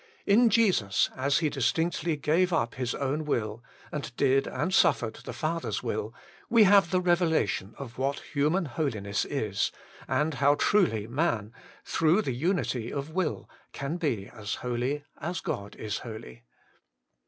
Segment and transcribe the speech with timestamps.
[0.25, 5.31] In Jesus, as He distinctly gave up His own will, and did and suffered the
[5.31, 6.11] Father's will,
[6.49, 9.71] we have the revelation of what human holiness is,
[10.07, 11.89] and how truly man, 128 HOLY IN CHKIST.
[11.93, 16.45] through the unity of will, can be holy as God is holy.